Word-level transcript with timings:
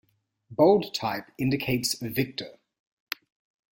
Bold 0.49 0.95
type 0.95 1.29
indicates 1.37 1.93
victor. 1.99 2.57